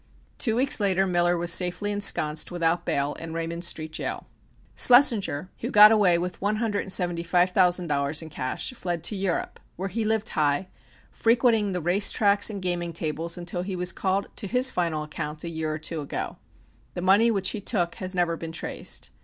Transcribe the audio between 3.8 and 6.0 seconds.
jail. Schlessinger, who got